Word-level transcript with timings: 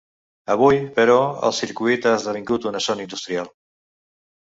Avui, 0.53 0.79
però, 0.95 1.17
el 1.49 1.55
circuit 1.59 2.09
ha 2.09 2.17
esdevingut 2.23 2.69
una 2.73 2.85
zona 2.91 3.09
industrial. 3.09 3.57